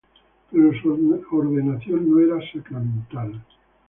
[0.51, 0.93] Pero su
[1.29, 3.39] ordenación no era sacramental.